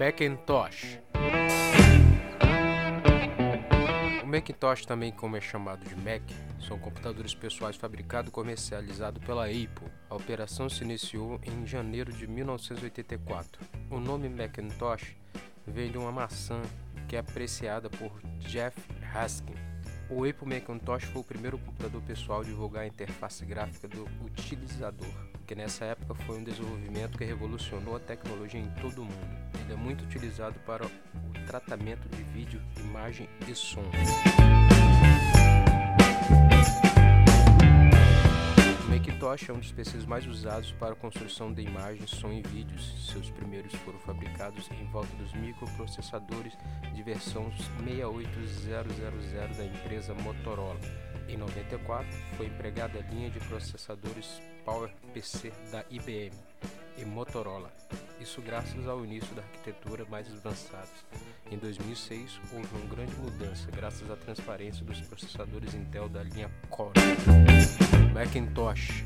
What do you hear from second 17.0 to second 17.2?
que é